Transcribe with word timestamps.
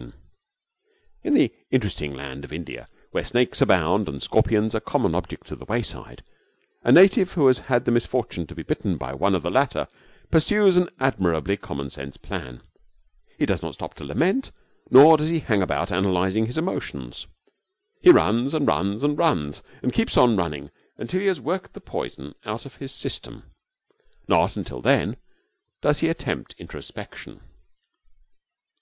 16 0.00 0.22
In 1.24 1.34
the 1.34 1.52
interesting 1.70 2.14
land 2.14 2.42
of 2.42 2.54
India, 2.54 2.88
where 3.10 3.22
snakes 3.22 3.60
abound 3.60 4.08
and 4.08 4.22
scorpions 4.22 4.74
are 4.74 4.80
common 4.80 5.14
objects 5.14 5.50
of 5.52 5.58
the 5.58 5.66
wayside, 5.66 6.22
a 6.82 6.90
native 6.90 7.32
who 7.32 7.46
has 7.48 7.58
had 7.58 7.84
the 7.84 7.90
misfortune 7.90 8.46
to 8.46 8.54
be 8.54 8.62
bitten 8.62 8.96
by 8.96 9.12
one 9.12 9.34
of 9.34 9.42
the 9.42 9.50
latter 9.50 9.86
pursues 10.30 10.78
an 10.78 10.88
admirably 11.00 11.54
common 11.54 11.90
sense 11.90 12.16
plan. 12.16 12.62
He 13.36 13.44
does 13.44 13.60
not 13.60 13.74
stop 13.74 13.92
to 13.96 14.04
lament, 14.04 14.50
nor 14.90 15.18
does 15.18 15.28
he 15.28 15.40
hang 15.40 15.60
about 15.60 15.90
analysing 15.90 16.46
his 16.46 16.56
emotions. 16.56 17.26
He 18.02 18.08
runs 18.10 18.54
and 18.54 18.66
runs 18.66 19.04
and 19.04 19.18
runs, 19.18 19.62
and 19.82 19.92
keeps 19.92 20.16
on 20.16 20.34
running 20.34 20.70
until 20.96 21.20
he 21.20 21.26
has 21.26 21.42
worked 21.42 21.74
the 21.74 21.80
poison 21.82 22.34
out 22.46 22.64
of 22.64 22.76
his 22.76 22.92
system. 22.92 23.52
Not 24.28 24.56
until 24.56 24.80
then 24.80 25.18
does 25.82 25.98
he 25.98 26.08
attempt 26.08 26.54
introspection. 26.56 27.42